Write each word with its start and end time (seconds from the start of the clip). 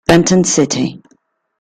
Benton 0.07 0.43
City 0.45 0.97